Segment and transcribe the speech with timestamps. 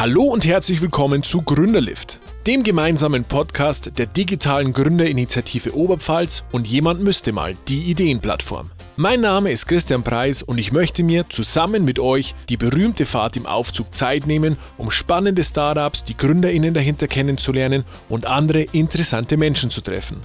[0.00, 7.02] Hallo und herzlich willkommen zu Gründerlift, dem gemeinsamen Podcast der digitalen Gründerinitiative Oberpfalz und jemand
[7.02, 8.70] müsste mal die Ideenplattform.
[8.94, 13.36] Mein Name ist Christian Preis und ich möchte mir zusammen mit euch die berühmte Fahrt
[13.36, 19.68] im Aufzug Zeit nehmen, um spannende Startups, die Gründerinnen dahinter kennenzulernen und andere interessante Menschen
[19.68, 20.18] zu treffen.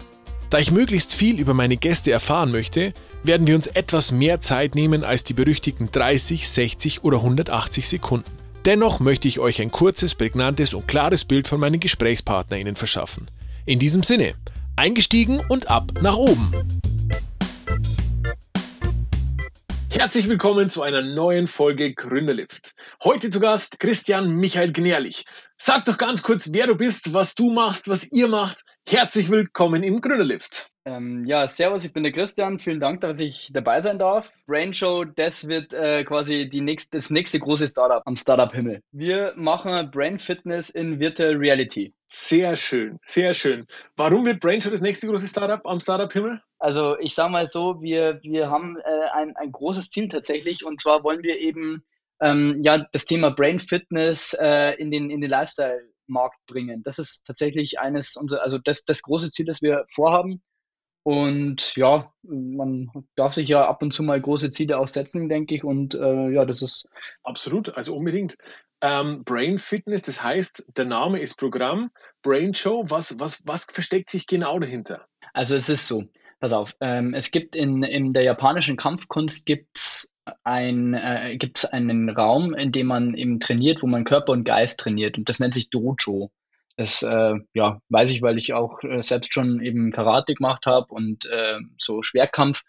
[0.51, 2.93] Da ich möglichst viel über meine Gäste erfahren möchte,
[3.23, 8.42] werden wir uns etwas mehr Zeit nehmen als die berüchtigten 30, 60 oder 180 Sekunden.
[8.65, 13.29] Dennoch möchte ich euch ein kurzes, prägnantes und klares Bild von meinen GesprächspartnerInnen verschaffen.
[13.65, 14.35] In diesem Sinne,
[14.77, 16.53] eingestiegen und ab nach oben!
[19.89, 22.73] Herzlich willkommen zu einer neuen Folge Gründerlift.
[23.03, 25.25] Heute zu Gast Christian Michael Gnärlich.
[25.57, 28.63] Sag doch ganz kurz, wer du bist, was du machst, was ihr macht.
[28.85, 30.67] Herzlich willkommen im Gründerlift.
[30.85, 32.59] Ähm, ja, servus, ich bin der Christian.
[32.59, 34.29] Vielen Dank, dass ich dabei sein darf.
[34.45, 38.81] Brain Show, das wird äh, quasi die nächste, das nächste große Startup am Startup-Himmel.
[38.91, 41.93] Wir machen Brain Fitness in Virtual Reality.
[42.07, 43.65] Sehr schön, sehr schön.
[43.95, 46.41] Warum wird Brain Show das nächste große Startup am Startup-Himmel?
[46.59, 50.81] Also ich sage mal so, wir, wir haben äh, ein, ein großes Ziel tatsächlich und
[50.81, 51.83] zwar wollen wir eben
[52.19, 55.29] ähm, ja, das Thema Brain Fitness äh, in den, in den
[56.07, 56.83] Lifestyle-Markt bringen.
[56.83, 60.41] Das ist tatsächlich eines unserer, also das, das große Ziel, das wir vorhaben.
[61.05, 65.55] Und ja, man darf sich ja ab und zu mal große Ziele auch setzen, denke
[65.55, 65.63] ich.
[65.63, 66.87] Und äh, ja, das ist.
[67.23, 68.37] Absolut, also unbedingt.
[68.79, 71.91] Ähm, Brain Fitness, das heißt, der Name ist Programm.
[72.21, 75.05] Brain Show, was, was, was versteckt sich genau dahinter?
[75.33, 76.03] Also es ist so,
[76.39, 80.09] pass auf, ähm, es gibt in, in der japanischen Kampfkunst gibt's
[80.43, 84.79] ein, äh, gibt's einen Raum, in dem man eben trainiert, wo man Körper und Geist
[84.79, 85.17] trainiert.
[85.17, 86.31] Und das nennt sich Dojo.
[86.77, 90.87] Das äh, ja, weiß ich, weil ich auch äh, selbst schon eben Karate gemacht habe
[90.93, 92.63] und äh, so Schwerkampf.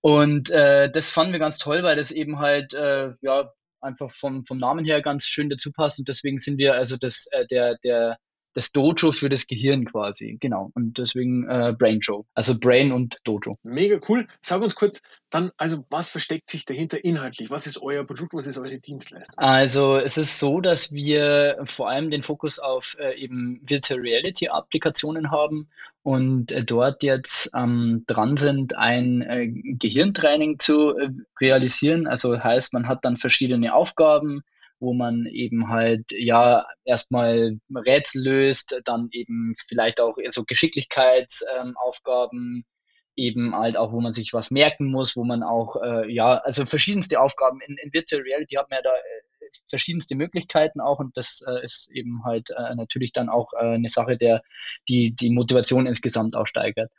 [0.00, 4.46] Und äh, das fanden wir ganz toll, weil das eben halt äh, ja einfach vom,
[4.46, 5.98] vom Namen her ganz schön dazu passt.
[5.98, 8.18] Und deswegen sind wir also das, äh, der, der
[8.54, 10.36] das Dojo für das Gehirn quasi.
[10.40, 10.70] Genau.
[10.74, 12.26] Und deswegen äh, Brain Show.
[12.34, 13.54] Also Brain und Dojo.
[13.62, 14.26] Mega cool.
[14.40, 17.50] Sag uns kurz, dann, also was versteckt sich dahinter inhaltlich?
[17.50, 18.34] Was ist euer Produkt?
[18.34, 19.34] Was ist eure Dienstleistung?
[19.38, 24.48] Also es ist so, dass wir vor allem den Fokus auf äh, eben Virtual Reality
[24.48, 25.68] Applikationen haben
[26.02, 31.08] und äh, dort jetzt ähm, dran sind, ein äh, Gehirntraining zu äh,
[31.40, 32.06] realisieren.
[32.06, 34.42] Also heißt, man hat dann verschiedene Aufgaben,
[34.82, 42.64] wo man eben halt ja erstmal Rätsel löst, dann eben vielleicht auch so Geschicklichkeitsaufgaben, ähm,
[43.14, 46.66] eben halt auch, wo man sich was merken muss, wo man auch, äh, ja, also
[46.66, 47.60] verschiedenste Aufgaben.
[47.66, 49.22] In, in Virtual Reality hat man ja da äh,
[49.68, 53.88] verschiedenste Möglichkeiten auch und das äh, ist eben halt äh, natürlich dann auch äh, eine
[53.88, 54.42] Sache, der
[54.88, 56.90] die die Motivation insgesamt auch steigert.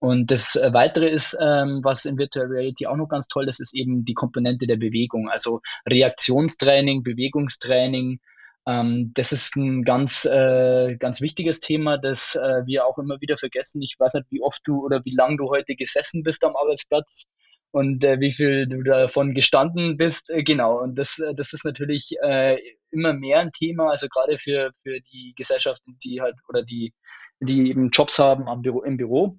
[0.00, 3.60] Und das äh, Weitere ist, ähm, was in Virtual Reality auch noch ganz toll ist,
[3.60, 8.20] ist eben die Komponente der Bewegung, also Reaktionstraining, Bewegungstraining,
[8.66, 13.36] ähm, das ist ein ganz, äh, ganz wichtiges Thema, das äh, wir auch immer wieder
[13.36, 13.82] vergessen.
[13.82, 17.24] Ich weiß nicht, wie oft du oder wie lange du heute gesessen bist am Arbeitsplatz
[17.72, 20.30] und äh, wie viel du davon gestanden bist.
[20.30, 22.58] Äh, genau, und das, äh, das ist natürlich äh,
[22.90, 26.92] immer mehr ein Thema, also gerade für, für die Gesellschaften, die halt oder die,
[27.40, 29.38] die eben Jobs haben am Büro, im Büro.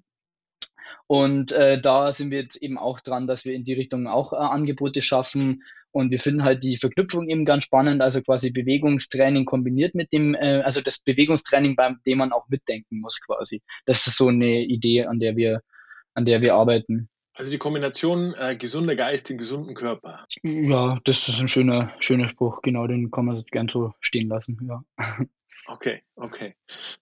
[1.06, 4.32] Und äh, da sind wir jetzt eben auch dran, dass wir in die Richtung auch
[4.32, 5.62] äh, Angebote schaffen.
[5.92, 10.34] Und wir finden halt die Verknüpfung eben ganz spannend, also quasi Bewegungstraining kombiniert mit dem,
[10.34, 13.62] also das Bewegungstraining, beim dem man auch mitdenken muss quasi.
[13.86, 15.60] Das ist so eine Idee, an der wir,
[16.14, 17.08] an der wir arbeiten.
[17.34, 20.24] Also die Kombination äh, gesunder Geist in gesunden Körper.
[20.42, 22.62] Ja, das ist ein schöner, schöner Spruch.
[22.62, 24.58] Genau, den kann man gern so stehen lassen.
[24.68, 24.84] Ja.
[25.66, 26.54] Okay, okay.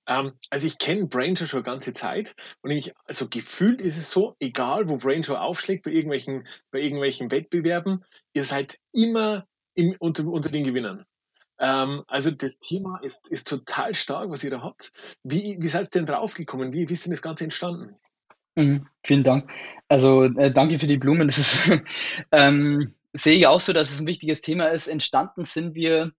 [0.07, 4.11] Ähm, also ich kenne Brainshare schon eine ganze Zeit und ich, also gefühlt ist es
[4.11, 10.25] so, egal wo Brainshare aufschlägt, bei irgendwelchen, bei irgendwelchen Wettbewerben, ihr seid immer im, unter,
[10.27, 11.05] unter den Gewinnern.
[11.59, 14.93] Ähm, also das Thema ist, ist total stark, was ihr da habt.
[15.25, 16.73] Wie, wie seid ihr denn draufgekommen?
[16.73, 17.95] Wie, wie ist denn das Ganze entstanden?
[18.57, 19.51] Mhm, vielen Dank.
[19.89, 21.29] Also äh, danke für die Blumen.
[21.29, 21.71] Das ist,
[22.33, 24.89] ähm, sehe ich auch so, dass es ein wichtiges Thema ist.
[24.89, 26.13] Entstanden sind wir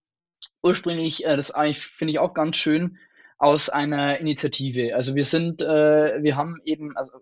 [0.63, 2.97] ursprünglich, äh, das eigentlich finde ich auch ganz schön,
[3.37, 4.95] aus einer Initiative.
[4.95, 7.19] Also wir sind, äh, wir haben eben, also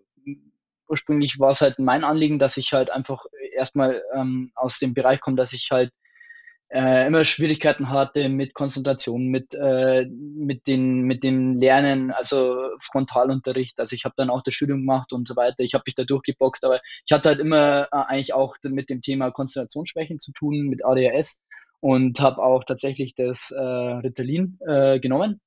[0.88, 3.24] ursprünglich war es halt mein Anliegen, dass ich halt einfach
[3.54, 5.90] erstmal ähm, aus dem Bereich komme, dass ich halt
[6.72, 13.78] äh, immer Schwierigkeiten hatte mit Konzentration, mit, äh, mit, den, mit dem Lernen, also Frontalunterricht.
[13.78, 15.60] Also ich habe dann auch das Studium gemacht und so weiter.
[15.60, 19.02] Ich habe mich da durchgeboxt, aber ich hatte halt immer äh, eigentlich auch mit dem
[19.02, 21.38] Thema Konzentrationsschwächen zu tun, mit ADHS
[21.80, 25.40] und habe auch tatsächlich das äh, Ritalin äh, genommen.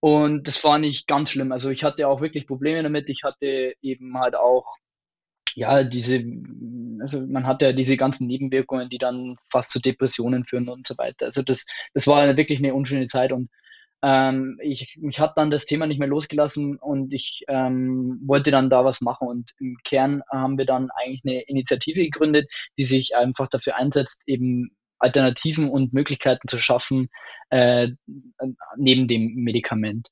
[0.00, 1.52] Und das war nicht ganz schlimm.
[1.52, 3.10] Also ich hatte auch wirklich Probleme damit.
[3.10, 4.76] Ich hatte eben halt auch
[5.54, 6.22] ja, diese,
[7.00, 10.96] also man hat ja diese ganzen Nebenwirkungen, die dann fast zu Depressionen führen und so
[10.98, 11.26] weiter.
[11.26, 13.48] Also das, das war wirklich eine unschöne Zeit und
[14.02, 18.68] ähm, ich, mich hat dann das Thema nicht mehr losgelassen und ich ähm, wollte dann
[18.68, 23.16] da was machen und im Kern haben wir dann eigentlich eine Initiative gegründet, die sich
[23.16, 27.08] einfach dafür einsetzt, eben Alternativen und Möglichkeiten zu schaffen
[27.50, 27.88] äh,
[28.76, 30.08] neben dem Medikament.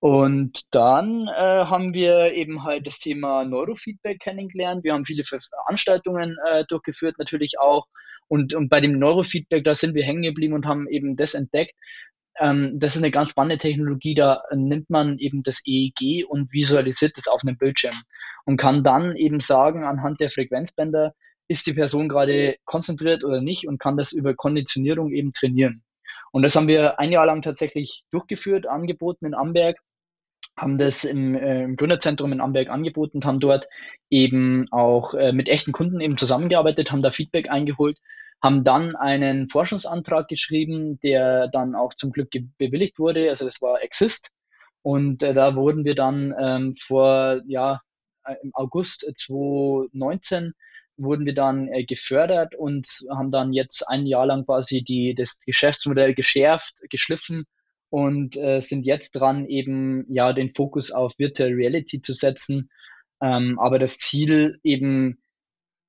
[0.00, 4.84] Und dann äh, haben wir eben halt das Thema Neurofeedback kennengelernt.
[4.84, 7.86] Wir haben viele Veranstaltungen äh, durchgeführt, natürlich auch.
[8.28, 11.74] Und, und bei dem Neurofeedback, da sind wir hängen geblieben und haben eben das entdeckt.
[12.38, 14.14] Ähm, das ist eine ganz spannende Technologie.
[14.14, 17.94] Da nimmt man eben das EEG und visualisiert das auf einem Bildschirm
[18.44, 21.14] und kann dann eben sagen, anhand der Frequenzbänder,
[21.48, 25.82] ist die Person gerade konzentriert oder nicht und kann das über Konditionierung eben trainieren.
[26.32, 29.78] Und das haben wir ein Jahr lang tatsächlich durchgeführt, angeboten in Amberg
[30.58, 33.68] haben das im, äh, im Gründerzentrum in Amberg angeboten haben dort
[34.10, 37.98] eben auch äh, mit echten Kunden eben zusammengearbeitet, haben da Feedback eingeholt,
[38.42, 43.28] haben dann einen Forschungsantrag geschrieben, der dann auch zum Glück bewilligt wurde.
[43.28, 44.30] Also das war Exist.
[44.82, 47.80] Und äh, da wurden wir dann ähm, vor, ja,
[48.24, 50.54] äh, im August 2019
[50.96, 55.38] wurden wir dann äh, gefördert und haben dann jetzt ein Jahr lang quasi die, das
[55.40, 57.44] Geschäftsmodell geschärft, geschliffen
[57.90, 62.70] und äh, sind jetzt dran, eben ja den Fokus auf Virtual Reality zu setzen.
[63.20, 65.18] Ähm, aber das Ziel eben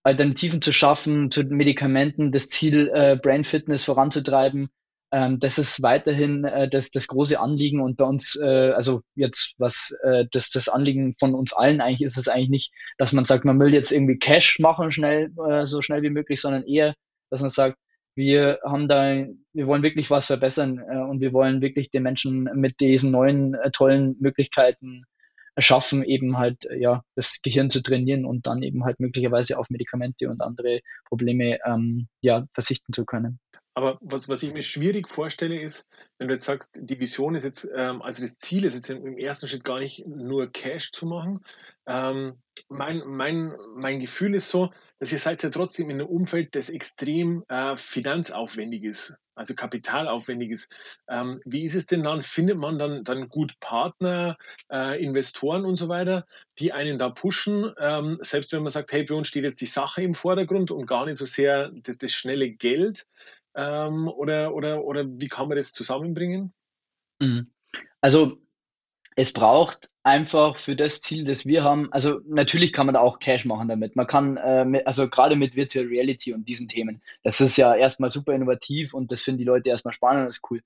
[0.03, 4.69] Alternativen zu schaffen zu Medikamenten, das Ziel äh, Brain Fitness voranzutreiben,
[5.11, 9.53] ähm, das ist weiterhin äh, das, das große Anliegen und bei uns, äh, also jetzt
[9.57, 13.25] was äh, das, das Anliegen von uns allen eigentlich ist es eigentlich nicht, dass man
[13.25, 16.93] sagt, man will jetzt irgendwie Cash machen schnell, äh, so schnell wie möglich, sondern eher,
[17.29, 17.77] dass man sagt,
[18.15, 22.49] wir haben da, wir wollen wirklich was verbessern äh, und wir wollen wirklich den Menschen
[22.55, 25.03] mit diesen neuen äh, tollen Möglichkeiten
[25.59, 29.69] schaffen, eben halt äh, ja das Gehirn zu trainieren und dann eben halt möglicherweise auf
[29.69, 33.39] Medikamente und andere Probleme ähm, ja verzichten zu können.
[33.77, 35.85] Aber was, was ich mir schwierig vorstelle, ist,
[36.17, 39.19] wenn du jetzt sagst, die Vision ist jetzt, ähm, also das Ziel ist jetzt im,
[39.19, 41.45] ersten Schritt gar nicht nur Cash zu machen.
[41.85, 46.55] Ähm, mein, mein, mein Gefühl ist so, dass ihr seid ja trotzdem in einem Umfeld,
[46.55, 50.75] das extrem äh, finanzaufwendig ist, also kapitalaufwendig ist.
[51.07, 52.23] Ähm, wie ist es denn dann?
[52.23, 54.37] Findet man dann, dann gut Partner,
[54.71, 56.25] äh, Investoren und so weiter,
[56.57, 59.67] die einen da pushen, ähm, selbst wenn man sagt, hey, bei uns steht jetzt die
[59.67, 63.05] Sache im Vordergrund und gar nicht so sehr das, das schnelle Geld?
[63.57, 66.53] Ähm, oder, oder, oder wie kann man das zusammenbringen?
[67.19, 67.51] Mhm.
[68.01, 68.37] Also
[69.15, 73.17] es braucht einfach für das Ziel, das wir haben, also natürlich kann man da auch
[73.17, 73.95] Cash machen damit.
[73.95, 77.75] Man kann, äh, mit, also gerade mit Virtual Reality und diesen Themen, das ist ja
[77.75, 80.61] erstmal super innovativ und das finden die Leute erstmal spannend und ist cool.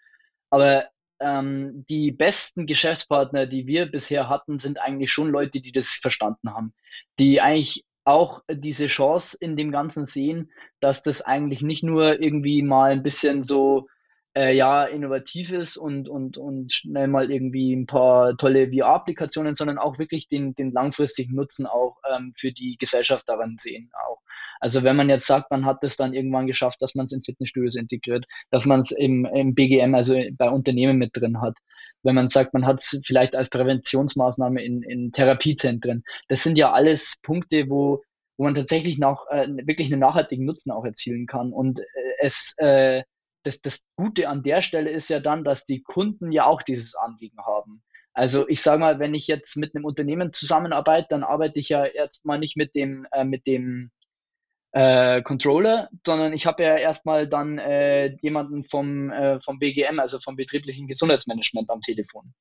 [0.50, 0.90] Aber
[1.22, 6.54] ähm, die besten Geschäftspartner, die wir bisher hatten, sind eigentlich schon Leute, die das verstanden
[6.54, 6.74] haben,
[7.20, 12.62] die eigentlich auch diese Chance in dem Ganzen sehen, dass das eigentlich nicht nur irgendwie
[12.62, 13.88] mal ein bisschen so
[14.36, 19.78] äh, ja, innovativ ist und, und, und schnell mal irgendwie ein paar tolle VR-Applikationen, sondern
[19.78, 24.22] auch wirklich den, den langfristigen Nutzen auch ähm, für die Gesellschaft daran sehen auch.
[24.62, 27.24] Also wenn man jetzt sagt, man hat es dann irgendwann geschafft, dass man es in
[27.24, 31.58] Fitnessstudios integriert, dass man es im, im BGM, also bei Unternehmen mit drin hat,
[32.04, 36.04] wenn man sagt, man hat es vielleicht als Präventionsmaßnahme in, in Therapiezentren.
[36.28, 38.02] Das sind ja alles Punkte, wo,
[38.38, 41.54] wo man tatsächlich noch äh, wirklich einen nachhaltigen Nutzen auch erzielen kann.
[41.54, 41.84] Und äh,
[42.20, 43.04] es äh,
[43.44, 46.96] das, das Gute an der Stelle ist ja dann, dass die Kunden ja auch dieses
[46.96, 47.84] Anliegen haben.
[48.14, 51.86] Also ich sage mal, wenn ich jetzt mit einem Unternehmen zusammenarbeite, dann arbeite ich ja
[51.86, 53.92] erstmal nicht mit dem, äh, mit dem
[54.74, 60.20] äh, Controller, sondern ich habe ja erstmal dann äh, jemanden vom, äh, vom BGM, also
[60.20, 62.34] vom betrieblichen Gesundheitsmanagement am Telefon.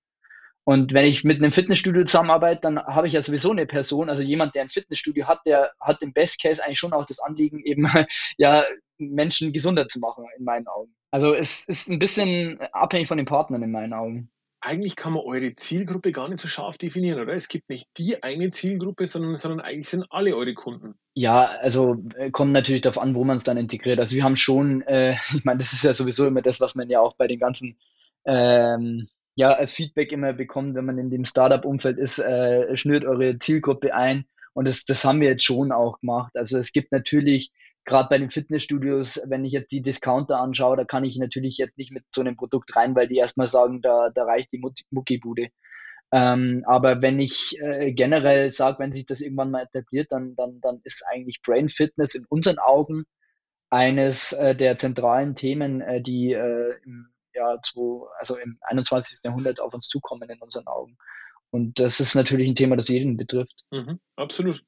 [0.64, 4.22] Und wenn ich mit einem Fitnessstudio zusammenarbeite, dann habe ich ja sowieso eine Person, also
[4.22, 7.60] jemand, der ein Fitnessstudio hat, der hat im Best Case eigentlich schon auch das Anliegen,
[7.64, 7.88] eben
[8.36, 8.64] ja
[8.98, 10.94] Menschen gesunder zu machen, in meinen Augen.
[11.10, 14.30] Also es ist ein bisschen abhängig von den Partnern in meinen Augen.
[14.62, 17.32] Eigentlich kann man eure Zielgruppe gar nicht so scharf definieren, oder?
[17.34, 20.94] Es gibt nicht die eine Zielgruppe, sondern, sondern eigentlich sind alle eure Kunden.
[21.14, 23.98] Ja, also äh, kommt natürlich darauf an, wo man es dann integriert.
[23.98, 26.90] Also wir haben schon, äh, ich meine, das ist ja sowieso immer das, was man
[26.90, 27.78] ja auch bei den ganzen
[28.26, 33.38] ähm, ja als Feedback immer bekommt, wenn man in dem Startup-Umfeld ist, äh, schnürt eure
[33.38, 34.26] Zielgruppe ein.
[34.52, 36.32] Und das, das haben wir jetzt schon auch gemacht.
[36.36, 37.50] Also es gibt natürlich
[37.90, 41.76] gerade bei den Fitnessstudios, wenn ich jetzt die Discounter anschaue, da kann ich natürlich jetzt
[41.76, 45.48] nicht mit so einem Produkt rein, weil die erstmal sagen, da, da reicht die Muckibude.
[46.12, 50.60] Ähm, aber wenn ich äh, generell sage, wenn sich das irgendwann mal etabliert, dann, dann,
[50.60, 53.04] dann ist eigentlich Brain Fitness in unseren Augen
[53.70, 59.20] eines äh, der zentralen Themen, äh, die äh, im Jahr zu, also im 21.
[59.24, 60.96] Jahrhundert auf uns zukommen in unseren Augen.
[61.50, 63.64] Und das ist natürlich ein Thema, das jeden betrifft.
[63.70, 64.62] Mhm, absolut.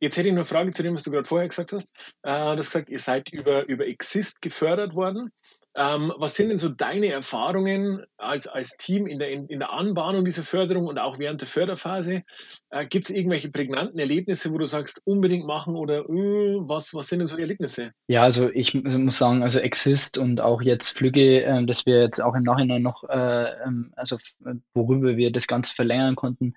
[0.00, 1.90] Jetzt hätte ich noch eine Frage zu dem, was du gerade vorher gesagt hast.
[2.22, 5.30] Äh, du hast gesagt, ihr seid über, über Exist gefördert worden.
[5.76, 9.72] Ähm, was sind denn so deine Erfahrungen als, als Team in der, in, in der
[9.72, 12.22] Anbahnung dieser Förderung und auch während der Förderphase?
[12.70, 17.08] Äh, Gibt es irgendwelche prägnanten Erlebnisse, wo du sagst, unbedingt machen oder äh, was, was
[17.08, 17.90] sind denn so Erlebnisse?
[18.08, 22.22] Ja, also ich muss sagen, also Exist und auch jetzt Flüge, äh, dass wir jetzt
[22.22, 24.18] auch im Nachhinein noch, äh, ähm, also
[24.74, 26.54] worüber wir das Ganze verlängern konnten,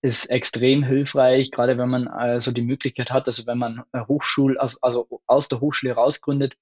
[0.00, 5.06] ist extrem hilfreich, gerade wenn man also die Möglichkeit hat, also wenn man Hochschul, also
[5.26, 6.56] aus der Hochschule rausgründet,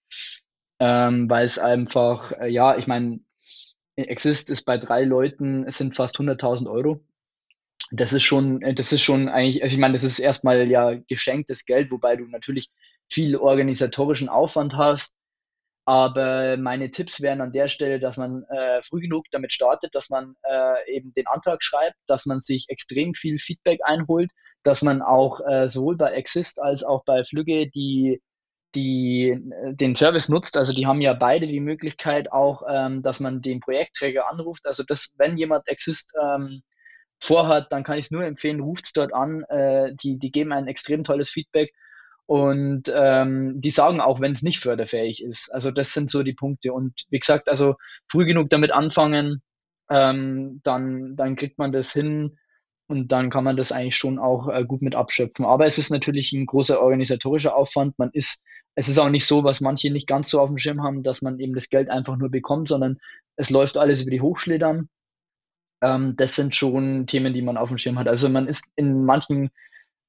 [0.83, 3.21] ähm, weil es einfach, äh, ja, ich meine,
[3.95, 7.05] Exist ist bei drei Leuten, es sind fast 100.000 Euro.
[7.93, 10.95] Das ist schon, äh, das ist schon eigentlich, also ich meine, das ist erstmal ja
[11.07, 12.69] geschenktes Geld, wobei du natürlich
[13.09, 15.15] viel organisatorischen Aufwand hast.
[15.85, 20.11] Aber meine Tipps wären an der Stelle, dass man äh, früh genug damit startet, dass
[20.11, 24.31] man äh, eben den Antrag schreibt, dass man sich extrem viel Feedback einholt,
[24.65, 28.21] dass man auch äh, sowohl bei Exist als auch bei Flügge die
[28.75, 30.57] die äh, den Service nutzt.
[30.57, 34.67] Also die haben ja beide die Möglichkeit auch, ähm, dass man den Projektträger anruft.
[34.67, 36.62] Also das, wenn jemand Exist ähm,
[37.21, 39.45] vorhat, dann kann ich es nur empfehlen, ruft es dort an.
[39.45, 41.73] Äh, die, die geben ein extrem tolles Feedback
[42.26, 45.52] und ähm, die sagen auch, wenn es nicht förderfähig ist.
[45.52, 46.73] Also das sind so die Punkte.
[46.73, 47.76] Und wie gesagt, also
[48.11, 49.43] früh genug damit anfangen,
[49.91, 52.38] ähm, dann, dann kriegt man das hin,
[52.92, 55.46] und dann kann man das eigentlich schon auch äh, gut mit abschöpfen.
[55.46, 57.99] Aber es ist natürlich ein großer organisatorischer Aufwand.
[57.99, 58.42] Man ist,
[58.75, 61.22] es ist auch nicht so, was manche nicht ganz so auf dem Schirm haben, dass
[61.22, 62.99] man eben das Geld einfach nur bekommt, sondern
[63.37, 64.90] es läuft alles über die Hochschule dann.
[65.82, 68.08] Ähm, das sind schon Themen, die man auf dem Schirm hat.
[68.08, 69.50] Also man ist in manchen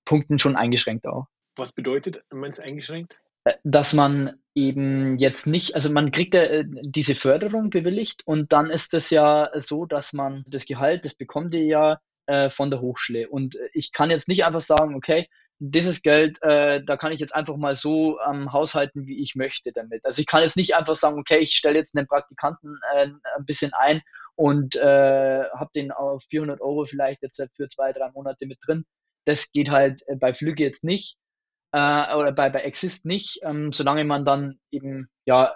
[0.04, 1.28] Punkten schon eingeschränkt auch.
[1.56, 3.22] Was bedeutet, man ist eingeschränkt?
[3.46, 8.52] Äh, dass man eben jetzt nicht, also man kriegt ja äh, diese Förderung bewilligt und
[8.52, 12.70] dann ist es ja so, dass man das Gehalt, das bekommt ihr ja äh, von
[12.70, 13.30] der Hochschule.
[13.30, 15.28] Und äh, ich kann jetzt nicht einfach sagen, okay,
[15.60, 19.72] dieses Geld, äh, da kann ich jetzt einfach mal so ähm, haushalten, wie ich möchte
[19.72, 20.06] damit.
[20.06, 23.46] Also ich kann jetzt nicht einfach sagen, okay, ich stelle jetzt einen Praktikanten äh, ein
[23.46, 24.02] bisschen ein
[24.36, 28.86] und äh, habe den auf 400 Euro vielleicht jetzt für zwei, drei Monate mit drin.
[29.26, 31.18] Das geht halt äh, bei Flüge jetzt nicht
[31.72, 35.54] äh, oder bei, bei Exist nicht, ähm, solange man dann eben ja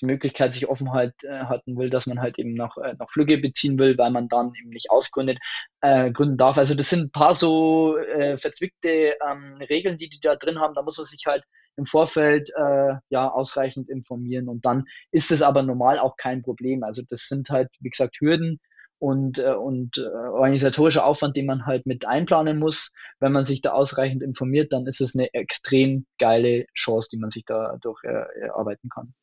[0.00, 3.10] die Möglichkeit sich offen halt äh, halten will, dass man halt eben noch, äh, noch
[3.10, 5.38] Flüge beziehen will, weil man dann eben nicht ausgründet,
[5.80, 6.58] äh, gründen darf.
[6.58, 10.74] Also das sind ein paar so äh, verzwickte ähm, Regeln, die die da drin haben.
[10.74, 11.44] Da muss man sich halt
[11.76, 16.82] im Vorfeld äh, ja ausreichend informieren und dann ist es aber normal auch kein Problem.
[16.82, 18.60] Also das sind halt, wie gesagt, Hürden
[19.00, 22.92] und, äh, und äh, organisatorischer Aufwand, den man halt mit einplanen muss.
[23.18, 27.30] Wenn man sich da ausreichend informiert, dann ist es eine extrem geile Chance, die man
[27.30, 29.14] sich dadurch äh, erarbeiten kann.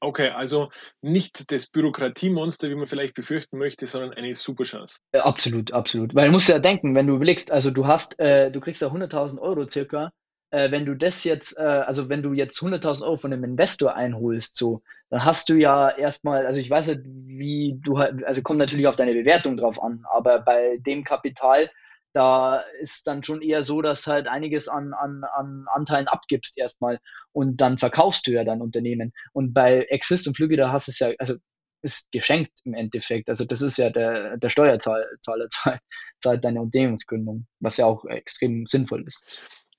[0.00, 0.68] Okay, also
[1.00, 4.98] nicht das Bürokratiemonster, wie man vielleicht befürchten möchte, sondern eine super Chance.
[5.12, 6.14] Äh, absolut, absolut.
[6.14, 8.88] Weil du musst ja denken, wenn du überlegst, also du hast, äh, du kriegst ja
[8.88, 10.10] 100.000 Euro circa,
[10.50, 13.94] äh, wenn du das jetzt, äh, also wenn du jetzt 100.000 Euro von einem Investor
[13.94, 18.42] einholst, so, dann hast du ja erstmal, also ich weiß nicht, wie du halt, also
[18.42, 21.70] kommt natürlich auf deine Bewertung drauf an, aber bei dem Kapital
[22.16, 26.98] da ist dann schon eher so, dass halt einiges an, an, an Anteilen abgibst erstmal
[27.32, 29.12] und dann verkaufst du ja dein Unternehmen.
[29.34, 31.34] Und bei Exist und Flüge, da hast du es ja, also
[31.82, 33.28] ist geschenkt im Endeffekt.
[33.28, 35.04] Also das ist ja der, der Steuerzahler
[35.50, 35.80] zahlt,
[36.22, 39.22] zahlt deine Unternehmensgründung, was ja auch extrem sinnvoll ist.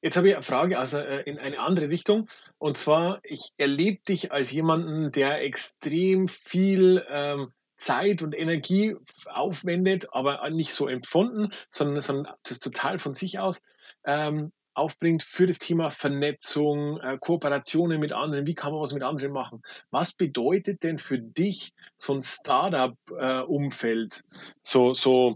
[0.02, 2.30] Jetzt habe ich eine Frage also in eine andere Richtung.
[2.60, 10.08] Und zwar, ich erlebe dich als jemanden, der extrem viel ähm, Zeit und Energie aufwendet,
[10.12, 13.62] aber nicht so empfunden, sondern, sondern das total von sich aus
[14.06, 19.02] ähm, aufbringt für das Thema Vernetzung, äh, Kooperationen mit anderen, wie kann man was mit
[19.02, 19.64] anderen machen.
[19.90, 25.32] Was bedeutet denn für dich so ein Startup-Umfeld, äh, so, so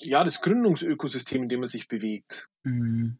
[0.00, 2.48] ja, das Gründungsökosystem, in dem man sich bewegt?
[2.62, 3.18] Mhm.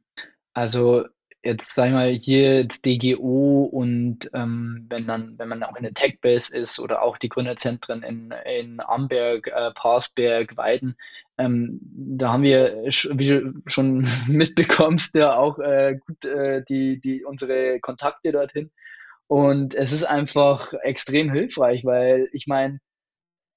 [0.54, 1.04] Also
[1.42, 5.94] jetzt sagen wir hier jetzt DGO und ähm, wenn dann, wenn man auch in der
[5.94, 10.96] Techbase ist oder auch die Gründerzentren in, in Amberg, äh, Parsberg, Weiden,
[11.38, 17.24] ähm, da haben wir, wie du schon mitbekommst, ja auch äh, gut äh, die, die,
[17.24, 18.70] unsere Kontakte dorthin.
[19.28, 22.80] Und es ist einfach extrem hilfreich, weil ich meine,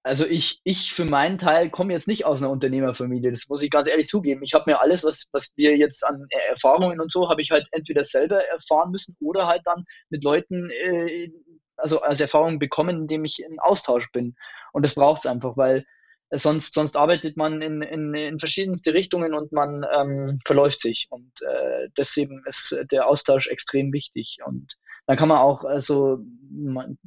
[0.04, 3.70] also ich, ich für meinen Teil komme jetzt nicht aus einer Unternehmerfamilie, das muss ich
[3.70, 4.42] ganz ehrlich zugeben.
[4.44, 7.68] Ich habe mir alles, was, was wir jetzt an Erfahrungen und so, habe ich halt
[7.72, 11.30] entweder selber erfahren müssen oder halt dann mit Leuten, äh,
[11.78, 14.36] also als Erfahrung bekommen, indem ich in Austausch bin.
[14.74, 15.86] Und das braucht es einfach, weil
[16.32, 21.08] sonst, sonst arbeitet man in, in, in verschiedenste Richtungen und man ähm, verläuft sich.
[21.10, 24.38] Und äh, deswegen ist der Austausch extrem wichtig.
[24.46, 24.78] Und
[25.08, 26.20] dann kann man auch, also,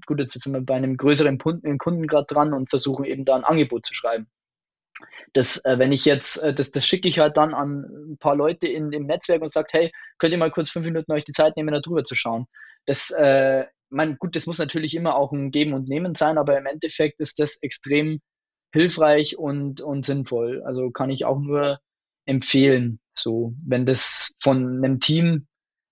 [0.07, 3.37] gut, jetzt sind wir bei einem größeren Kunden, Kunden gerade dran und versuchen eben da
[3.37, 4.29] ein Angebot zu schreiben.
[5.33, 8.37] das, äh, wenn ich jetzt, äh, das, das schicke ich halt dann an ein paar
[8.37, 11.33] Leute in, im Netzwerk und sage, hey, könnt ihr mal kurz fünf Minuten euch die
[11.33, 12.47] Zeit nehmen, da drüber zu schauen.
[12.87, 16.59] Das, äh, man, gut, das muss natürlich immer auch ein Geben und Nehmen sein, aber
[16.59, 18.21] im Endeffekt ist das extrem
[18.73, 20.63] hilfreich und, und sinnvoll.
[20.65, 21.81] Also kann ich auch nur
[22.27, 23.01] empfehlen.
[23.15, 25.47] So, wenn das von einem Team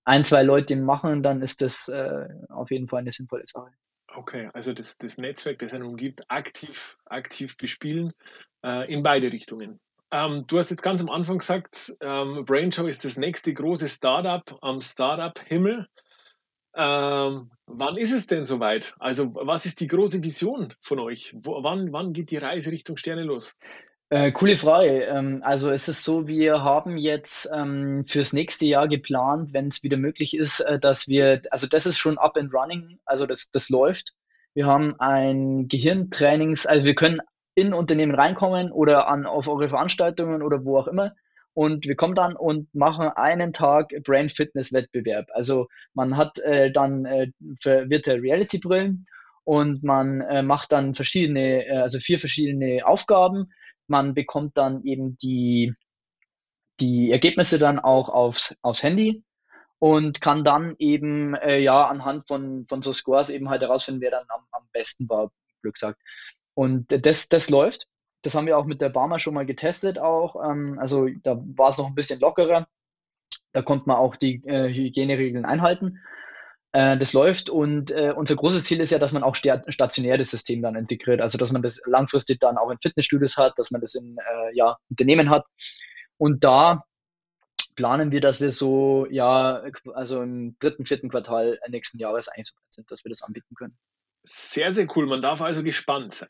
[0.05, 3.71] ein, zwei Leute machen, dann ist das äh, auf jeden Fall eine sinnvolle Sache.
[4.15, 8.13] Okay, also das, das Netzwerk, das einen umgibt, aktiv, aktiv bespielen
[8.65, 9.81] äh, in beide Richtungen.
[10.11, 14.59] Ähm, du hast jetzt ganz am Anfang gesagt, ähm, Brainshow ist das nächste große Startup
[14.61, 15.87] am Startup-Himmel.
[16.75, 18.95] Ähm, wann ist es denn soweit?
[18.99, 21.35] Also, was ist die große Vision von euch?
[21.39, 23.57] Wo, wann, wann geht die Reise Richtung Sterne los?
[24.13, 25.05] Äh, coole Frage.
[25.05, 29.83] Ähm, also es ist so, wir haben jetzt ähm, fürs nächste Jahr geplant, wenn es
[29.83, 33.51] wieder möglich ist, äh, dass wir, also das ist schon up and running, also das,
[33.51, 34.13] das läuft.
[34.53, 37.23] Wir haben ein Gehirntrainings, also wir können
[37.55, 41.13] in Unternehmen reinkommen oder an, auf eure Veranstaltungen oder wo auch immer.
[41.55, 45.29] Und wir kommen dann und machen einen Tag Brain Fitness Wettbewerb.
[45.33, 47.29] Also man hat äh, dann äh,
[47.65, 49.07] Virtual Reality Brillen
[49.45, 53.51] und man äh, macht dann verschiedene, äh, also vier verschiedene Aufgaben.
[53.87, 55.75] Man bekommt dann eben die,
[56.81, 59.25] die Ergebnisse dann auch aufs, aufs Handy
[59.79, 64.13] und kann dann eben äh, ja anhand von, von so Scores eben halt herausfinden, wer
[64.13, 66.01] dann am, am besten war, Glück sagt.
[66.55, 67.89] Und das, das läuft.
[68.23, 70.37] Das haben wir auch mit der Barmer schon mal getestet auch.
[70.49, 72.69] Ähm, also da war es noch ein bisschen lockerer.
[73.53, 75.99] Da konnte man auch die äh, Hygieneregeln einhalten.
[76.73, 80.31] Äh, das läuft und äh, unser großes Ziel ist ja, dass man auch stationär das
[80.31, 81.21] System dann integriert.
[81.21, 84.57] Also dass man das langfristig dann auch in Fitnessstudios hat, dass man das in äh,
[84.57, 85.45] ja, Unternehmen hat.
[86.17, 86.85] Und da
[87.75, 89.63] planen wir, dass wir so, ja,
[89.95, 93.77] also im dritten, vierten Quartal nächsten Jahres eigentlich sind, dass wir das anbieten können.
[94.25, 95.07] Sehr, sehr cool.
[95.07, 96.29] Man darf also gespannt sein.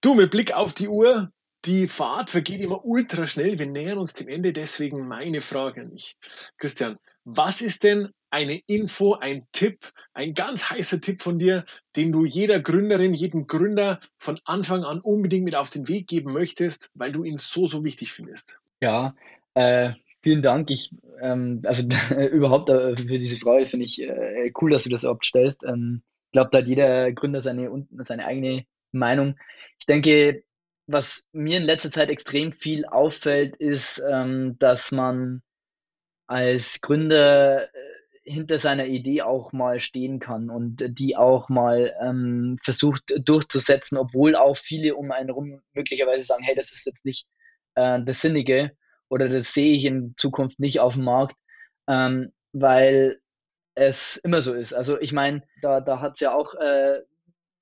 [0.00, 1.30] Du, mit Blick auf die Uhr,
[1.64, 3.58] die Fahrt vergeht immer ultra schnell.
[3.58, 6.16] Wir nähern uns dem Ende, deswegen meine Frage an dich.
[6.58, 11.64] Christian, was ist denn eine Info, ein Tipp, ein ganz heißer Tipp von dir,
[11.94, 16.32] den du jeder Gründerin, jedem Gründer von Anfang an unbedingt mit auf den Weg geben
[16.32, 18.56] möchtest, weil du ihn so, so wichtig findest?
[18.80, 19.14] Ja,
[19.54, 20.70] äh, vielen Dank.
[20.72, 21.86] Ich, ähm, also
[22.32, 25.62] überhaupt äh, für diese Frage finde ich äh, cool, dass du das überhaupt stellst.
[25.62, 27.70] Ähm, ich glaube, da hat jeder Gründer seine,
[28.04, 29.36] seine eigene Meinung.
[29.78, 30.42] Ich denke,
[30.88, 35.43] was mir in letzter Zeit extrem viel auffällt, ist, ähm, dass man
[36.26, 42.58] als Gründer äh, hinter seiner Idee auch mal stehen kann und die auch mal ähm,
[42.62, 47.26] versucht durchzusetzen, obwohl auch viele um einen herum möglicherweise sagen, hey, das ist jetzt nicht
[47.74, 48.72] äh, das Sinnige
[49.08, 51.36] oder das sehe ich in Zukunft nicht auf dem Markt,
[51.86, 53.20] ähm, weil
[53.74, 54.72] es immer so ist.
[54.72, 57.00] Also ich meine, da, da hat es ja auch äh,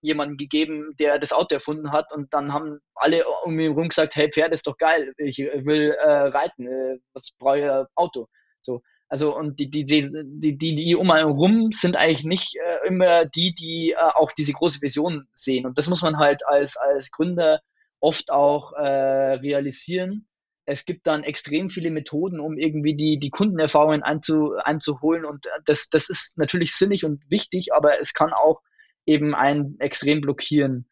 [0.00, 4.14] jemanden gegeben, der das Auto erfunden hat und dann haben alle um ihn herum gesagt,
[4.16, 8.28] hey, Pferd ist doch geil, ich will äh, reiten, äh, was brauche ich ein Auto?
[8.62, 12.56] So, also und die, die, die, die, die, die um einen herum sind eigentlich nicht
[12.56, 15.66] äh, immer die, die äh, auch diese große Vision sehen.
[15.66, 17.60] Und das muss man halt als, als Gründer
[18.00, 20.26] oft auch äh, realisieren.
[20.64, 25.24] Es gibt dann extrem viele Methoden, um irgendwie die, die Kundenerfahrungen einzu, einzuholen.
[25.24, 28.62] Und das, das ist natürlich sinnig und wichtig, aber es kann auch
[29.04, 30.88] eben einen extrem blockieren.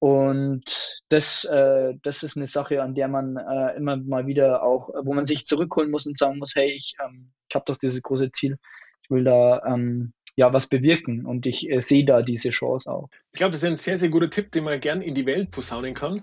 [0.00, 4.90] Und das, äh, das ist eine Sache, an der man äh, immer mal wieder auch,
[5.02, 8.02] wo man sich zurückholen muss und sagen muss, hey, ich, ähm, ich habe doch dieses
[8.02, 8.58] große Ziel,
[9.02, 13.08] ich will da ähm, ja was bewirken und ich äh, sehe da diese Chance auch.
[13.32, 15.50] Ich glaube, das ist ein sehr, sehr guter Tipp, den man gern in die Welt
[15.50, 16.22] posaunen kann.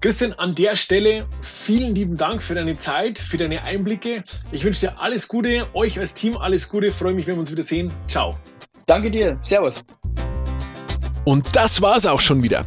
[0.00, 4.24] Christian, an der Stelle vielen lieben Dank für deine Zeit, für deine Einblicke.
[4.50, 7.50] Ich wünsche dir alles Gute, euch als Team alles Gute, freue mich, wenn wir uns
[7.50, 7.92] wieder sehen.
[8.08, 8.34] Ciao.
[8.86, 9.82] Danke dir, Servus.
[11.24, 12.66] Und das war's auch schon wieder.